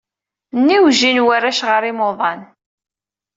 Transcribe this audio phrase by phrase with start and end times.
[0.57, 2.39] Nniwjin warrac ɣer yimuḍan.